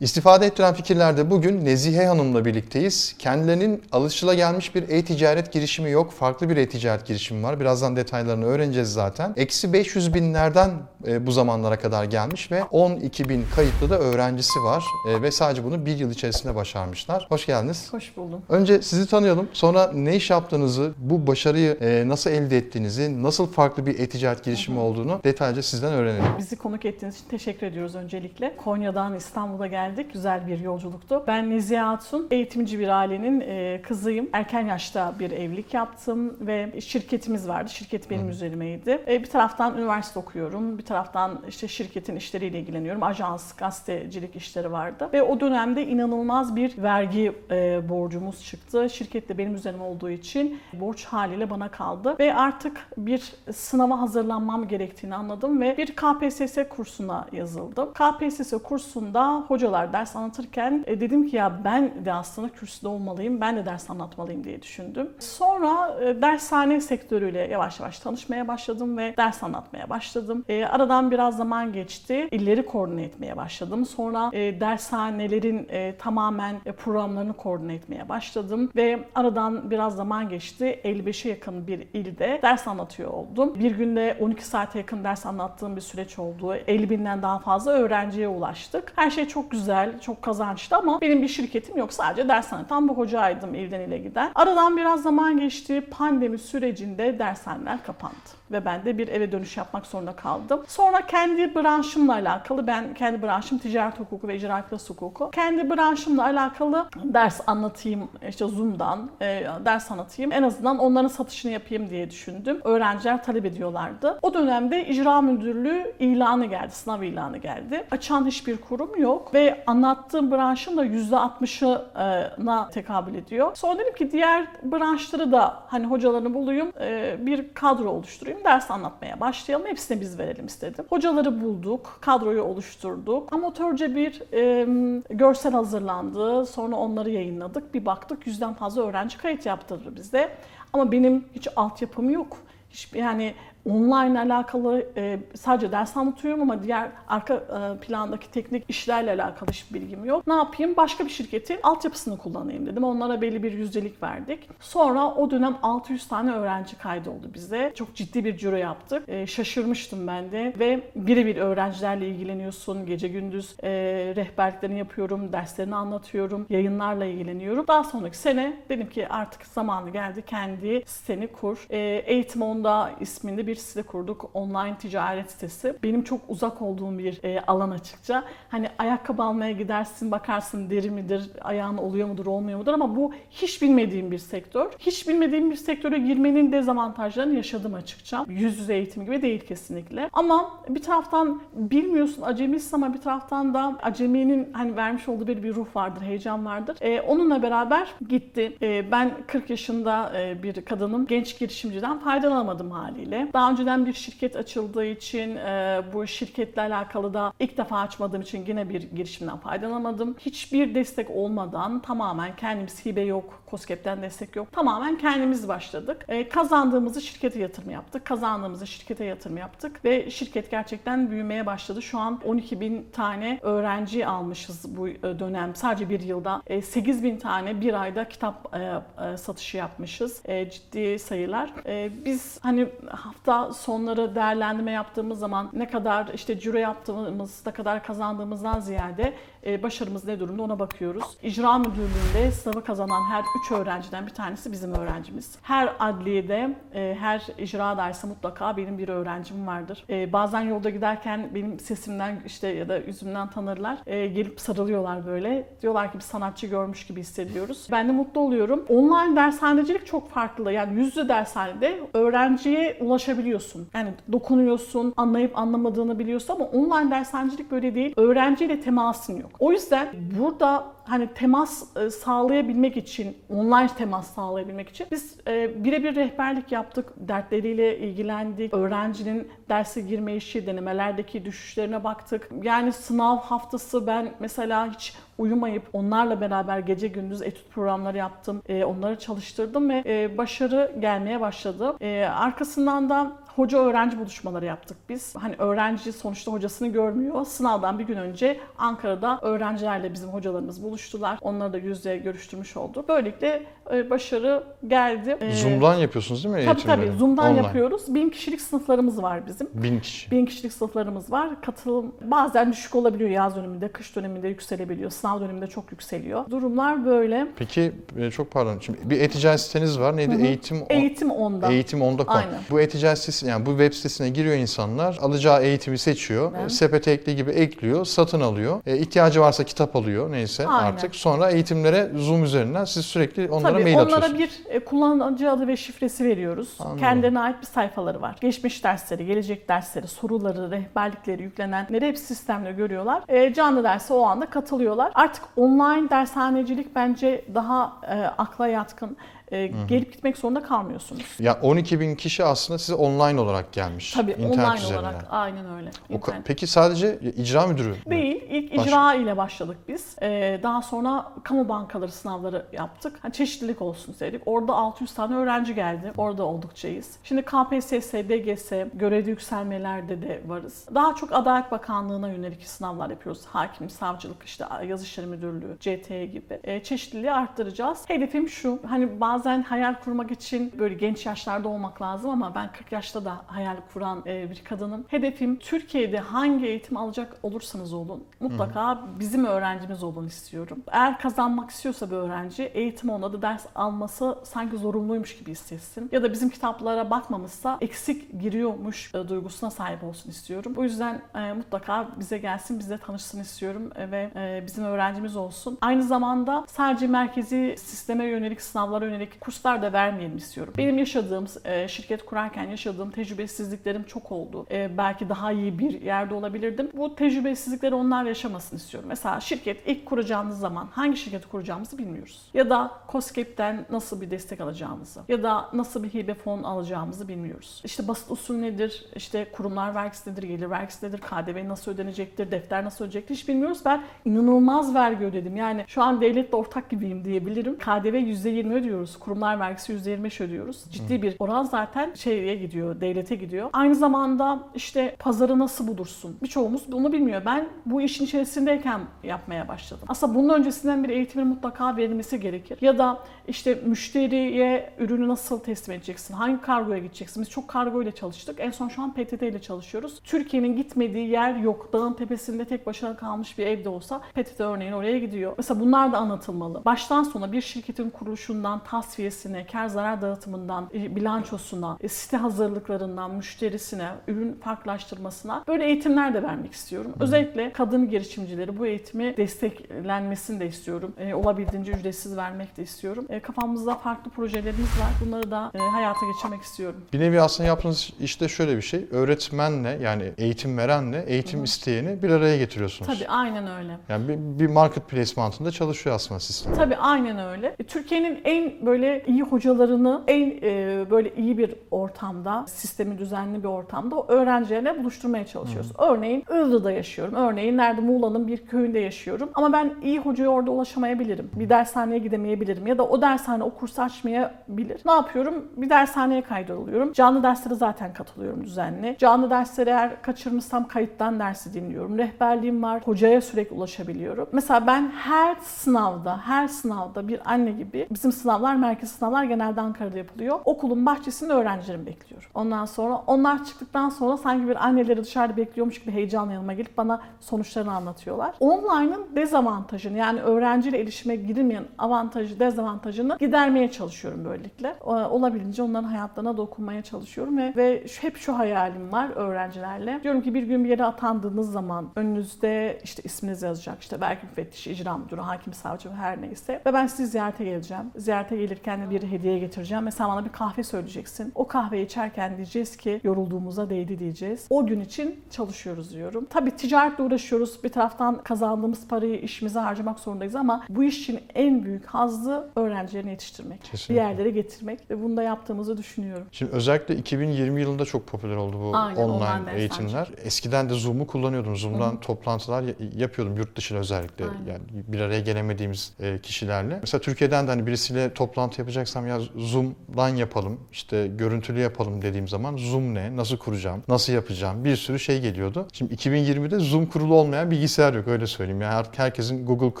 [0.00, 3.14] İstifade ettiren fikirlerde bugün Nezihe Hanım'la birlikteyiz.
[3.18, 6.12] Kendilerinin alışılagelmiş bir e-ticaret girişimi yok.
[6.12, 7.60] Farklı bir e-ticaret girişimi var.
[7.60, 9.34] Birazdan detaylarını öğreneceğiz zaten.
[9.36, 10.70] Eksi 500 binlerden
[11.06, 14.84] e, bu zamanlara kadar gelmiş ve 12 bin kayıtlı da öğrencisi var.
[15.08, 17.26] E, ve sadece bunu bir yıl içerisinde başarmışlar.
[17.28, 17.92] Hoş geldiniz.
[17.92, 18.42] Hoş buldum.
[18.48, 19.48] Önce sizi tanıyalım.
[19.52, 24.78] Sonra ne iş yaptığınızı, bu başarıyı e, nasıl elde ettiğinizi, nasıl farklı bir e-ticaret girişimi
[24.78, 26.24] olduğunu detaylıca sizden öğrenelim.
[26.38, 28.56] Bizi konuk ettiğiniz için teşekkür ediyoruz öncelikle.
[28.56, 30.12] Konya'dan İstanbul'a geldik.
[30.12, 31.24] Güzel bir yolculuktu.
[31.26, 34.28] Ben Nezihe Hatun, eğitimci bir ailenin e, kızıyım.
[34.32, 37.70] Erken yaşta bir evlilik yaptım ve şirketimiz vardı.
[37.70, 39.02] Şirket benim üzerimeydi.
[39.08, 40.78] E, bir taraftan üniversite okuyorum.
[40.78, 43.02] Bir taraftan işte şirketin işleriyle ilgileniyorum.
[43.02, 45.08] Ajans, gazetecilik işleri vardı.
[45.12, 48.90] Ve o dönemde inanılmaz bir vergi e, borcumuz çıktı.
[48.90, 52.16] Şirket de benim üzerime olduğu için borç haliyle bana kaldı.
[52.18, 57.88] Ve artık bir sınava hazırlanmam gerektiğini anladım ve bir KPSS kursuna yazıldım.
[57.92, 63.56] KPSS kursunda hocalar ders anlatırken e, dedim ki ya ben de aslında kürsüde olmalıyım, ben
[63.56, 65.10] de ders anlatmalıyım diye düşündüm.
[65.18, 70.44] Sonra e, dershane sektörüyle yavaş yavaş tanışmaya başladım ve ders anlatmaya başladım.
[70.48, 73.86] E, aradan biraz zaman geçti, illeri koordine etmeye başladım.
[73.86, 80.80] Sonra e, dershanelerin e, tamamen e, programlarını koordine etmeye başladım ve aradan biraz zaman geçti.
[80.84, 83.54] 55'e yakın bir ilde ders anlatıyor oldum.
[83.58, 86.54] Bir günde 12 saate yakın ders anlattığım bir süreç oldu.
[86.54, 88.92] 50 binden daha fazla öğrenciye ulaştık.
[88.96, 89.69] Her şey çok güzel,
[90.00, 91.92] çok kazançlı ama benim bir şirketim yok.
[91.92, 94.32] Sadece ders anlatan bir hocaydım ilden ile giden.
[94.34, 95.80] Aradan biraz zaman geçti.
[95.90, 100.62] Pandemi sürecinde dershaneler kapandı ve ben de bir eve dönüş yapmak zorunda kaldım.
[100.68, 105.30] Sonra kendi branşımla alakalı, ben kendi branşım ticaret hukuku ve icra iflas hukuku.
[105.30, 110.32] Kendi branşımla alakalı ders anlatayım, işte Zoom'dan e, ders anlatayım.
[110.32, 112.60] En azından onların satışını yapayım diye düşündüm.
[112.64, 114.18] Öğrenciler talep ediyorlardı.
[114.22, 117.84] O dönemde icra müdürlüğü ilanı geldi, sınav ilanı geldi.
[117.90, 123.50] Açan hiçbir kurum yok ve anlattığım branşın da %60'ına tekabül ediyor.
[123.54, 129.20] Sonra dedim ki diğer branşları da hani hocalarını bulayım, e, bir kadro oluşturayım, ders anlatmaya
[129.20, 129.66] başlayalım.
[129.66, 130.84] Hepsini biz verelim istedim.
[130.88, 133.32] Hocaları bulduk, kadroyu oluşturduk.
[133.32, 134.66] Amatörce bir e,
[135.10, 136.46] görsel hazırlandı.
[136.46, 137.74] Sonra onları yayınladık.
[137.74, 140.30] Bir baktık yüzden fazla öğrenci kayıt yaptırdı bizde.
[140.72, 142.36] Ama benim hiç altyapım yok.
[142.70, 143.34] Hiç, yani
[143.66, 149.80] online alakalı e, sadece ders anlatıyorum ama diğer arka e, plandaki teknik işlerle alakalı hiçbir
[149.80, 150.26] bilgim yok.
[150.26, 150.76] Ne yapayım?
[150.76, 152.84] Başka bir şirketin altyapısını kullanayım dedim.
[152.84, 154.48] Onlara belli bir yüzdelik verdik.
[154.60, 157.72] Sonra o dönem 600 tane öğrenci kaydoldu bize.
[157.74, 159.08] Çok ciddi bir ciro yaptık.
[159.08, 162.86] E, şaşırmıştım ben de ve birebir öğrencilerle ilgileniyorsun.
[162.86, 163.70] Gece gündüz e,
[164.16, 167.66] rehberliklerini yapıyorum, derslerini anlatıyorum, yayınlarla ilgileniyorum.
[167.68, 171.66] Daha sonraki sene dedim ki artık zamanı geldi kendi siteni kur.
[171.70, 174.30] E, Eğitim Onda isminde bir site kurduk.
[174.34, 175.74] Online ticaret sitesi.
[175.82, 178.24] Benim çok uzak olduğum bir e, alan açıkça.
[178.48, 183.62] Hani ayakkabı almaya gidersin bakarsın deri midir, ayağın oluyor mudur, olmuyor mudur ama bu hiç
[183.62, 184.70] bilmediğim bir sektör.
[184.78, 188.24] Hiç bilmediğim bir sektöre girmenin dezavantajlarını yaşadım açıkça.
[188.28, 190.10] Yüz yüze eğitim gibi değil kesinlikle.
[190.12, 195.54] Ama bir taraftan bilmiyorsun acemisin ama bir taraftan da aceminin hani vermiş olduğu bir, bir
[195.54, 196.76] ruh vardır, heyecan vardır.
[196.80, 198.56] E, onunla beraber gitti.
[198.62, 201.06] E, ben 40 yaşında e, bir kadınım.
[201.06, 203.28] Genç girişimciden faydalanamadım haliyle.
[203.32, 208.44] Daha önceden bir şirket açıldığı için e, bu şirketle alakalı da ilk defa açmadığım için
[208.46, 210.16] yine bir girişimden faydalanamadım.
[210.18, 214.52] Hiçbir destek olmadan tamamen kendimiz hibe yok, COSGAP'ten destek yok.
[214.52, 216.04] Tamamen kendimiz başladık.
[216.08, 218.04] E, kazandığımızı şirkete yatırım yaptık.
[218.04, 221.82] Kazandığımızı şirkete yatırım yaptık ve şirket gerçekten büyümeye başladı.
[221.82, 225.54] Şu an 12 bin tane öğrenci almışız bu e, dönem.
[225.54, 226.42] Sadece bir yılda.
[226.46, 230.22] E, 8 bin tane bir ayda kitap e, e, satışı yapmışız.
[230.24, 231.50] E, ciddi sayılar.
[231.66, 237.82] E, biz hani hafta sonları değerlendirme yaptığımız zaman ne kadar işte ciro yaptığımız, ne kadar
[237.82, 239.14] kazandığımızdan ziyade
[239.46, 241.04] e, başarımız ne durumda ona bakıyoruz.
[241.22, 245.38] İcra müdürlüğünde sınavı kazanan her 3 öğrenciden bir tanesi bizim öğrencimiz.
[245.42, 249.84] Her adliyede, e, her icra dersi mutlaka benim bir öğrencim vardır.
[249.90, 253.78] E, bazen yolda giderken benim sesimden işte ya da yüzümden tanırlar.
[253.86, 255.48] E, gelip sarılıyorlar böyle.
[255.62, 257.68] Diyorlar ki bir sanatçı görmüş gibi hissediyoruz.
[257.70, 258.64] Ben de mutlu oluyorum.
[258.68, 260.52] Online dershanecilik çok farklı.
[260.52, 263.68] Yani yüzlü dershanede öğrenciye ulaşabiliyorsun.
[263.74, 267.94] Yani dokunuyorsun, anlayıp anlamadığını biliyorsun ama online dershanecilik böyle değil.
[267.96, 269.30] Öğrenciyle temasın yok.
[269.38, 269.88] O yüzden
[270.18, 276.92] burada hani temas e, sağlayabilmek için, online temas sağlayabilmek için biz e, birebir rehberlik yaptık.
[276.96, 278.54] Dertleriyle ilgilendik.
[278.54, 282.30] Öğrencinin derse girme işi, denemelerdeki düşüşlerine baktık.
[282.42, 288.42] Yani sınav haftası ben mesela hiç uyumayıp onlarla beraber gece gündüz etüt programları yaptım.
[288.48, 291.76] E, onları çalıştırdım ve başarı gelmeye başladı.
[292.14, 295.14] Arkasından da hoca öğrenci buluşmaları yaptık biz.
[295.16, 297.24] Hani öğrenci sonuçta hocasını görmüyor.
[297.24, 301.18] Sınavdan bir gün önce Ankara'da öğrencilerle bizim hocalarımız buluştular.
[301.20, 302.88] Onları da yüzde görüştürmüş olduk.
[302.88, 303.42] Böylelikle
[303.72, 305.16] e, başarı geldi.
[305.20, 306.86] E, Zoom'dan yapıyorsunuz değil mi Tabii eğitimleri?
[306.86, 307.46] tabii Zoom'dan Online.
[307.46, 307.94] yapıyoruz.
[307.94, 309.48] Bin kişilik sınıflarımız var bizim.
[309.54, 310.10] Bin kişi.
[310.10, 311.40] Bin kişilik sınıflarımız var.
[311.40, 314.90] Katılım bazen düşük olabiliyor yaz döneminde, kış döneminde yükselebiliyor.
[314.90, 316.30] Sınav döneminde çok yükseliyor.
[316.30, 317.26] Durumlar böyle.
[317.36, 318.58] Peki e, çok pardon.
[318.60, 319.96] Şimdi bir e-ticaret siteniz var.
[319.96, 320.14] Neydi?
[320.14, 320.22] Hı hı.
[320.22, 321.52] Eğitim Eğitim onda.
[321.52, 322.40] Eğitim onda Aynen.
[322.50, 324.98] Bu e-ticaret sitesi yani bu web sitesine giriyor insanlar.
[325.00, 326.32] Alacağı eğitimi seçiyor.
[326.40, 326.52] Evet.
[326.52, 327.84] Sepete ekli gibi ekliyor.
[327.84, 328.60] Satın alıyor.
[328.66, 330.66] E, ihtiyacı varsa kitap alıyor neyse Aynen.
[330.72, 330.96] artık.
[330.96, 334.20] Sonra eğitimlere Zoom üzerinden siz sürekli onlara Tabii mail onlara atıyorsunuz.
[334.48, 336.48] bir e, kullanıcı adı ve şifresi veriyoruz.
[336.58, 336.78] Anladım.
[336.78, 338.16] Kendilerine ait bir sayfaları var.
[338.20, 343.02] Geçmiş dersleri, gelecek dersleri, soruları, rehberlikleri yüklenenleri hep sistemle görüyorlar.
[343.08, 344.92] E, canlı derse o anda katılıyorlar.
[344.94, 348.96] Artık online dershanecilik bence daha e, akla yatkın.
[349.32, 351.02] E, gelip gitmek zorunda kalmıyorsunuz.
[351.18, 353.92] Ya 12 bin kişi aslında size online olarak gelmiş.
[353.92, 354.78] Tabii internet online üzerinden.
[354.82, 355.70] olarak aynen öyle.
[355.90, 356.26] O ka- İnternet.
[356.26, 357.76] Peki sadece icra müdürü mü?
[357.86, 358.22] Değil.
[358.30, 359.96] İlk icra ile başladık biz.
[360.02, 362.98] Ee, daha sonra kamu bankaları sınavları yaptık.
[363.02, 364.22] Hani çeşitlilik olsun istedik.
[364.26, 365.92] Orada 600 tane öğrenci geldi.
[365.96, 366.96] Orada oldukçayız.
[367.04, 370.66] Şimdi KPSS, DGS, görevli yükselmelerde de varız.
[370.74, 373.26] Daha çok Adalet Bakanlığı'na yönelik sınavlar yapıyoruz.
[373.26, 376.40] Hakim, savcılık, işte yazı işleri müdürlüğü, CTE gibi.
[376.44, 377.84] Ee, çeşitliliği arttıracağız.
[377.88, 378.58] Hedefim şu.
[378.68, 383.20] Hani bazen hayal kurmak için böyle genç yaşlarda olmak lazım ama ben 40 yaşta da
[383.26, 384.84] hayal kuran e, bir kadınım.
[384.88, 390.62] Hedefim Türkiye'de hangi eğitim alacak olursanız olun mutlaka bizim öğrencimiz olun istiyorum.
[390.72, 395.88] Eğer kazanmak istiyorsa bir öğrenci eğitim ona da ders alması sanki zorunluymuş gibi hissetsin.
[395.92, 400.54] Ya da bizim kitaplara bakmamışsa eksik giriyormuş e, duygusuna sahip olsun istiyorum.
[400.56, 404.10] O yüzden e, mutlaka bize gelsin, bizle tanışsın istiyorum ve
[404.46, 405.58] bizim öğrencimiz olsun.
[405.60, 410.54] Aynı zamanda sadece merkezi sisteme yönelik, sınavlara yönelik kurslar da vermeyelim istiyorum.
[410.58, 414.46] Benim yaşadığım, e, şirket kurarken yaşadığım tecrübesizliklerim çok oldu.
[414.50, 416.70] E, belki daha iyi bir yerde olabilirdim.
[416.74, 418.88] Bu tecrübesizlikleri onlar yaşamasın istiyorum.
[418.88, 422.30] Mesela şirket ilk kuracağımız zaman hangi şirketi kuracağımızı bilmiyoruz.
[422.34, 427.62] Ya da COSGAP'ten nasıl bir destek alacağımızı ya da nasıl bir hibe fon alacağımızı bilmiyoruz.
[427.64, 428.86] İşte basit usul nedir?
[428.96, 430.22] İşte kurumlar vergisi nedir?
[430.22, 431.00] Gelir vergisi nedir?
[431.00, 432.30] KDV nasıl ödenecektir?
[432.30, 433.14] Defter nasıl ödenecektir?
[433.14, 433.58] Hiç bilmiyoruz.
[433.64, 435.36] Ben inanılmaz vergi ödedim.
[435.36, 437.58] Yani şu an devletle ortak gibiyim diyebilirim.
[437.58, 438.98] KDV %20 ödüyoruz.
[439.00, 440.64] Kurumlar vergisi %25 ödüyoruz.
[440.70, 443.50] Ciddi bir oran zaten şeye gidiyor, devlete gidiyor.
[443.52, 446.16] Aynı zamanda işte pazarı nasıl bulursun?
[446.22, 447.22] Birçoğumuz bunu bilmiyor.
[447.26, 449.84] Ben bu işin içerisindeyken yapmaya başladım.
[449.88, 452.58] Aslında bunun öncesinden bir eğitimin mutlaka verilmesi gerekir.
[452.60, 452.98] Ya da
[453.28, 456.14] işte müşteriye ürünü nasıl teslim edeceksin?
[456.14, 457.22] Hangi kargoya gideceksin?
[457.22, 458.40] Biz çok kargo ile çalıştık.
[458.40, 460.00] En son şu an PTT ile çalışıyoruz.
[460.04, 461.72] Türkiye'nin gitmediği yer yok.
[461.72, 465.32] Dağın tepesinde tek başına kalmış bir evde olsa PTT örneğin oraya gidiyor.
[465.36, 466.64] Mesela bunlar da anlatılmalı.
[466.64, 473.88] Baştan sona bir şirketin kuruluşundan tasfiyesine, kar zarar dağıtımından, e, bilançosuna, e, site hazırlıklarından, müşterisine,
[474.08, 476.92] ürün farklılaştırmasına böyle eğitimler de vermek istiyorum.
[477.00, 480.94] Özellikle kadın girişimcileri bu eğitimi desteklenmesini de istiyorum.
[480.98, 483.06] E, olabildiğince ücretsiz vermek de istiyorum.
[483.08, 484.90] E, kafamızda farklı projelerimiz var.
[485.06, 486.80] Bunları da e, hayata geçirmek istiyorum.
[486.92, 488.86] Bir nevi aslında yaptığınız işte şöyle bir şey.
[488.90, 492.98] Öğretmenle yani eğitim verenle eğitim isteyeni bir araya getiriyorsunuz.
[492.98, 493.76] Tabii aynen öyle.
[493.88, 496.54] Yani bir, bir marketplace mantığında çalışıyor aslında sistem.
[496.54, 497.54] Tabii aynen öyle.
[497.58, 503.48] E, Türkiye'nin en böyle iyi hocalarını en e, böyle iyi bir ortamda, sistemi düzenli bir
[503.48, 505.72] ortamda öğrencilerle buluşturmaya çalışıyoruz.
[505.78, 507.14] Örneğin Iğdır'da yaşıyorum.
[507.14, 509.30] Örneğin nerede Muğla'nın bir köyünde yaşıyorum.
[509.34, 511.30] Ama ben iyi hocaya orada ulaşamayabilirim.
[511.34, 512.66] Bir dershaneye gidemeyebilirim.
[512.66, 514.80] Ya da o dershane o kursu açmayabilir.
[514.86, 515.48] Ne yapıyorum?
[515.56, 516.92] Bir dershaneye kaydoluyorum.
[516.92, 518.96] Canlı derslere zaten katılıyorum düzenli.
[518.98, 521.98] Canlı derslere eğer kaçırmışsam kayıttan dersi dinliyorum.
[521.98, 522.82] Rehberliğim var.
[522.84, 524.28] Hocaya sürekli ulaşabiliyorum.
[524.32, 529.98] Mesela ben her sınavda, her sınavda bir anne gibi bizim sınavlar, merkez sınavlar genelde Ankara'da
[529.98, 530.40] yapılıyor.
[530.44, 532.28] Okulun bahçesinde öğrencilerimi bekliyorum.
[532.34, 537.00] Ondan sonra onlar çıktıktan sonra sanki bir anneleri dışarıda bekliyormuş gibi heyecanla yanıma gelip bana
[537.20, 538.34] sonuçlarını anlatıyorlar.
[538.40, 544.76] Online'ın dezavantajını yani öğrenciyle erişime girilmeyen avantajı, dezavantajını gidermeye çalışıyorum böylelikle.
[544.84, 550.00] Olabildiğince onların hayatlarına dokunmaya çalışıyorum ve, ve hep şu hayalim var öğrencilerle.
[550.02, 553.82] Diyorum ki bir gün bir yere atandığınız zaman önünüzde işte isminiz yazacak.
[553.82, 556.62] işte belki müfettiş, icra müdürü, hakim, savcı her neyse.
[556.66, 557.84] Ve ben sizi ziyarete geleceğim.
[557.96, 559.84] Ziyarete gelirken de bir hediye getireceğim.
[559.84, 561.32] Mesela bana bir kahve söyleyeceksin.
[561.34, 564.46] O kahveyi içerken diyeceğiz ki yorulduğumuza değdi diyeceğiz.
[564.50, 566.26] O gün için çalışıyoruz diyorum.
[566.30, 567.64] Tabii ticaretle uğraşıyoruz.
[567.64, 573.10] Bir taraftan kazandığımız parayı işimize harcamak zorundayız ama bu iş için en büyük hazzı öğrencilerini
[573.10, 573.62] yetiştirmek.
[573.64, 573.94] Kesinlikle.
[573.94, 576.26] Bir yerlere getirmek ve bunu da yaptığımızı düşünüyorum.
[576.32, 580.08] Şimdi özellikle 2020 yılında çok popüler oldu bu Aynen, online eğitimler.
[580.24, 581.56] Eskiden de Zoom'u kullanıyordum.
[581.56, 584.24] Zoom'dan toplantılar ya- yapıyordum yurt dışıyla özellikle.
[584.24, 584.46] Aynen.
[584.52, 586.78] Yani bir araya gelemediğimiz e, kişilerle.
[586.80, 592.28] Mesela Türkiye'den de hani birisiyle toplantı toplantı yapacaksam ya Zoom'dan yapalım, işte görüntülü yapalım dediğim
[592.28, 595.66] zaman Zoom ne, nasıl kuracağım, nasıl yapacağım bir sürü şey geliyordu.
[595.72, 598.60] Şimdi 2020'de Zoom kurulu olmayan bilgisayar yok öyle söyleyeyim.
[598.60, 599.80] Yani artık herkesin Google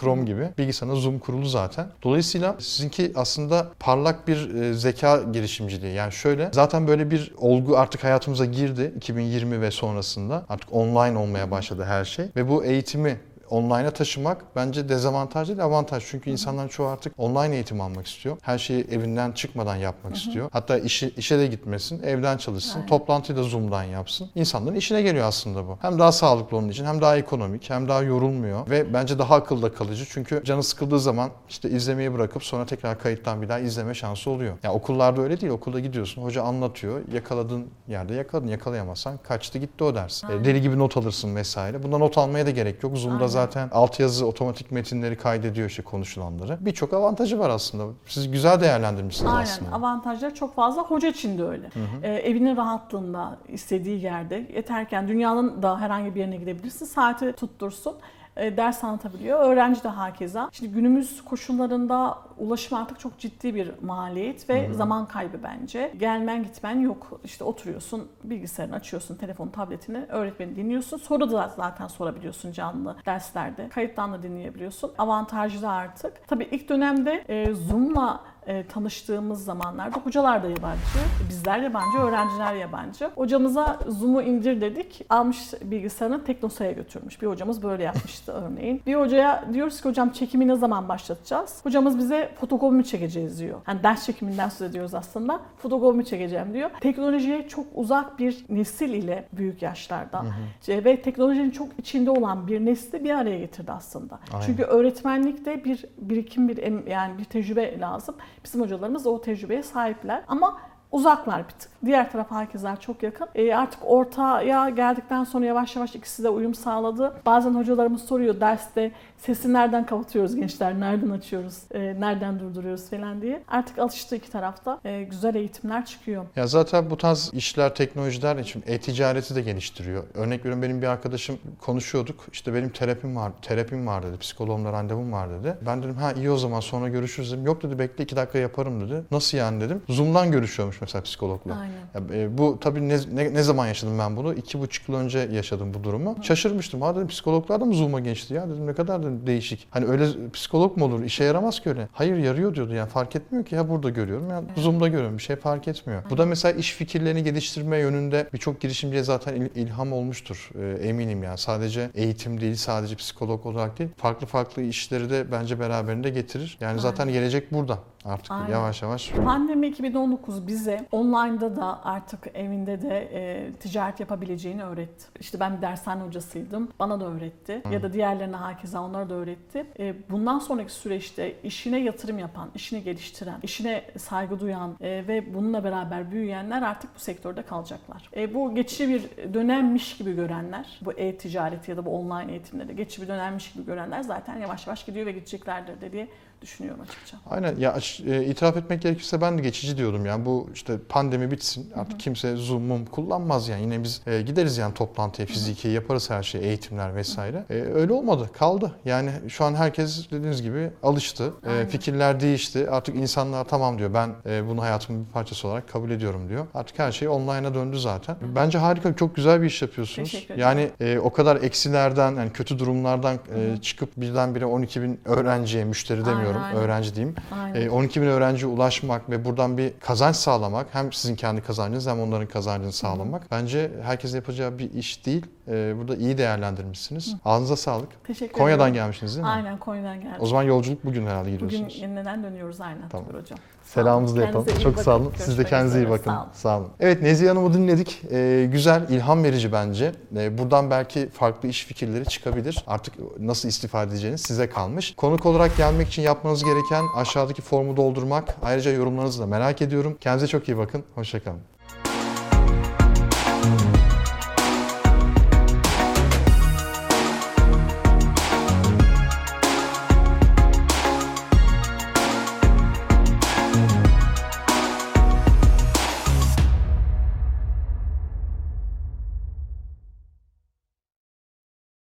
[0.00, 1.86] Chrome gibi bilgisayarına Zoom kurulu zaten.
[2.02, 5.94] Dolayısıyla sizinki aslında parlak bir e, zeka girişimciliği.
[5.94, 10.44] Yani şöyle zaten böyle bir olgu artık hayatımıza girdi 2020 ve sonrasında.
[10.48, 16.04] Artık online olmaya başladı her şey ve bu eğitimi online'a taşımak bence dezavantaj değil avantaj.
[16.06, 18.36] Çünkü insanların çoğu artık online eğitim almak istiyor.
[18.42, 20.48] Her şeyi evinden çıkmadan yapmak istiyor.
[20.52, 22.86] Hatta işi, işe de gitmesin, evden çalışsın, Aynen.
[22.86, 24.30] toplantıyı da Zoom'dan yapsın.
[24.34, 25.78] İnsanların işine geliyor aslında bu.
[25.82, 29.72] Hem daha sağlıklı onun için hem daha ekonomik hem daha yorulmuyor ve bence daha akılda
[29.74, 30.04] kalıcı.
[30.08, 34.54] Çünkü canı sıkıldığı zaman işte izlemeyi bırakıp sonra tekrar kayıttan bir daha izleme şansı oluyor.
[34.62, 35.52] Ya okullarda öyle değil.
[35.52, 37.00] Okulda gidiyorsun, hoca anlatıyor.
[37.12, 38.48] Yakaladığın yerde yakaladın.
[38.48, 40.24] Yakalayamazsan kaçtı gitti o ders.
[40.24, 40.44] E.
[40.44, 41.82] Deli gibi not alırsın vesaire.
[41.82, 42.96] Bunda not almaya da gerek yok.
[42.98, 43.26] Zoom'da Aynen.
[43.26, 43.39] zaten
[43.72, 46.58] altyazı otomatik metinleri kaydediyor işte konuşulanları.
[46.60, 47.84] Birçok avantajı var aslında.
[48.06, 49.72] Siz güzel değerlendirmişsiniz Aynen aslında.
[49.76, 50.82] avantajları çok fazla.
[50.82, 51.70] Hoca için de öyle.
[52.02, 56.86] Ee, evinin rahatlığında, istediği yerde yeterken dünyanın da herhangi bir yerine gidebilirsin.
[56.86, 57.94] Saati tuttursun.
[58.36, 59.40] E, ders anlatabiliyor.
[59.40, 60.48] Öğrenci de hakeza.
[60.52, 65.92] Şimdi günümüz koşullarında ulaşım artık çok ciddi bir maliyet ve zaman kaybı bence.
[65.98, 67.20] Gelmen gitmen yok.
[67.24, 70.96] İşte oturuyorsun, bilgisayarını açıyorsun, telefonu, tabletini, öğretmeni dinliyorsun.
[70.96, 73.68] Soru da zaten sorabiliyorsun canlı derslerde.
[73.68, 74.92] Kayıttan da dinleyebiliyorsun.
[74.98, 76.28] Avantajlı artık.
[76.28, 83.10] Tabii ilk dönemde e, Zoom'la e, tanıştığımız zamanlarda hocalar da yabancı, bizler yabancı, öğrenciler yabancı.
[83.14, 85.06] Hocamıza Zoom'u indir dedik.
[85.08, 87.22] Almış bilgisayarını Teknosa'ya götürmüş.
[87.22, 88.82] Bir hocamız böyle yapmıştı örneğin.
[88.86, 91.64] Bir hocaya diyoruz ki hocam çekimi ne zaman başlatacağız?
[91.64, 93.60] Hocamız bize fotokopi mi çekeceğiz diyor.
[93.68, 95.40] Yani ders çekiminden söz ediyoruz aslında.
[95.58, 96.70] Fotokopi mi çekeceğim diyor.
[96.80, 100.24] Teknolojiye çok uzak bir nesil ile büyük yaşlarda
[100.68, 104.18] ve teknolojinin çok içinde olan bir nesli bir araya getirdi aslında.
[104.32, 104.46] Aynen.
[104.46, 108.14] Çünkü öğretmenlikte bir birikim bir yani bir tecrübe lazım.
[108.44, 110.24] Bizim hocalarımız o tecrübeye sahipler.
[110.28, 110.60] Ama
[110.92, 111.70] uzaklar bir tık.
[111.84, 113.28] Diğer taraf herkesler çok yakın.
[113.34, 117.14] E, artık ortaya geldikten sonra yavaş yavaş ikisi de uyum sağladı.
[117.26, 123.42] Bazen hocalarımız soruyor derste sesi nereden kapatıyoruz gençler, nereden açıyoruz, e, nereden durduruyoruz falan diye.
[123.48, 124.80] Artık alıştı iki tarafta.
[124.84, 126.24] E, güzel eğitimler çıkıyor.
[126.36, 130.04] Ya zaten bu tarz işler, teknolojiler için e-ticareti de geliştiriyor.
[130.14, 132.20] Örnek veriyorum benim bir arkadaşım konuşuyorduk.
[132.32, 134.18] İşte benim terapim var, terapim var dedi.
[134.18, 135.56] Psikoloğumla randevum var dedi.
[135.66, 137.46] Ben dedim ha iyi o zaman sonra görüşürüz dedim.
[137.46, 139.02] Yok dedi bekle iki dakika yaparım dedi.
[139.10, 139.82] Nasıl yani dedim.
[139.88, 141.54] Zoom'dan görüşüyormuş mesela psikologla.
[141.60, 142.14] Aynen.
[142.14, 144.34] Ya, e, bu tabii ne, ne, ne zaman yaşadım ben bunu?
[144.34, 146.16] İki buçuk yıl önce yaşadım bu durumu.
[146.22, 146.82] Şaşırmıştım.
[146.82, 148.48] Ha dedim psikologlar da mı Zoom'a geçti ya?
[148.50, 149.66] Dedim ne kadar dedim, değişik.
[149.70, 151.02] Hani öyle psikolog mu olur?
[151.04, 151.88] İşe yaramaz ki öyle.
[151.92, 155.18] Hayır yarıyor diyordu yani fark etmiyor ki ya burada görüyorum ya Zoom'da görüyorum.
[155.18, 156.02] Bir şey fark etmiyor.
[156.10, 160.50] Bu da mesela iş fikirlerini geliştirme yönünde birçok girişimciye zaten il- ilham olmuştur.
[160.62, 161.38] E, eminim yani.
[161.38, 163.90] Sadece eğitim değil, sadece psikolog olarak değil.
[163.96, 166.58] Farklı farklı işleri de bence beraberinde getirir.
[166.60, 168.52] Yani zaten gelecek burada artık Aynen.
[168.52, 169.10] yavaş yavaş.
[169.10, 175.04] Pandemi 2019 bize online'da da artık evinde de e, ticaret yapabileceğini öğretti.
[175.20, 176.68] İşte ben bir dershane hocasıydım.
[176.78, 177.62] Bana da öğretti.
[177.70, 179.66] Ya da diğerlerine hakeza onlara da öğretti.
[179.78, 185.64] E, bundan sonraki süreçte işine yatırım yapan, işini geliştiren, işine saygı duyan e, ve bununla
[185.64, 188.10] beraber büyüyenler artık bu sektörde kalacaklar.
[188.16, 193.02] E, bu geçici bir dönemmiş gibi görenler, bu e-ticaret ya da bu online eğitimleri geçici
[193.02, 196.08] bir dönemmiş gibi görenler zaten yavaş yavaş gidiyor ve gideceklerdir de diye
[196.42, 197.16] düşünüyorum açıkça.
[197.30, 197.56] Aynen.
[197.56, 202.00] Ya e, itiraf etmek gerekirse ben de geçici diyordum yani bu işte pandemi bitsin artık
[202.00, 203.62] kimse Zoom mum kullanmaz yani.
[203.62, 207.44] Yine biz e, gideriz yani toplantıya fiziki yaparız her şeyi eğitimler vesaire.
[207.50, 208.72] E, öyle olmadı kaldı.
[208.84, 211.32] Yani şu an herkes dediğiniz gibi alıştı.
[211.46, 212.70] E, fikirler değişti.
[212.70, 216.46] Artık insanlar tamam diyor ben e, bunu hayatımın bir parçası olarak kabul ediyorum diyor.
[216.54, 218.16] Artık her şey online'a döndü zaten.
[218.36, 220.26] Bence harika çok güzel bir iş yapıyorsunuz.
[220.36, 226.06] Yani e, o kadar eksilerden yani kötü durumlardan e, çıkıp birdenbire 12 bin öğrenciye müşteri
[226.06, 226.56] demiyorum Aynen, aynen.
[226.60, 227.14] öğrenci diyeyim.
[227.42, 227.60] Aynen.
[227.66, 232.00] E, 12 bin öğrenciye ulaşmak ve buradan bir kazanç sağlamak hem sizin kendi kazancınız hem
[232.00, 235.26] onların kazancını sağlamak bence herkesin yapacağı bir iş değil.
[235.48, 237.14] E, burada iyi değerlendirmişsiniz.
[237.24, 238.04] Ağzınıza sağlık.
[238.04, 238.74] Teşekkür Konya'dan ederim.
[238.74, 239.30] gelmişsiniz değil mi?
[239.30, 240.16] Aynen Konya'dan geldim.
[240.20, 241.82] O zaman yolculuk bugün herhalde Bugün gidiyorsunuz.
[241.82, 243.06] yeniden dönüyoruz aynen Tamam.
[243.06, 243.38] Hocam.
[243.74, 244.46] Selamımızı da yapalım.
[244.62, 244.82] Çok bakın.
[244.82, 245.12] sağ olun.
[245.16, 246.10] Siz de kendinize iyi bakın.
[246.10, 246.28] Sağ olun.
[246.32, 246.68] Sağ olun.
[246.80, 248.02] Evet Nezihe Hanım'ı dinledik.
[248.10, 249.92] Ee, güzel, ilham verici bence.
[250.16, 252.64] Ee, buradan belki farklı iş fikirleri çıkabilir.
[252.66, 254.94] Artık nasıl istifade edeceğiniz size kalmış.
[254.96, 258.36] Konuk olarak gelmek için yapmanız gereken aşağıdaki formu doldurmak.
[258.42, 259.96] Ayrıca yorumlarınızı da merak ediyorum.
[260.00, 260.84] Kendinize çok iyi bakın.
[260.94, 261.40] Hoşçakalın.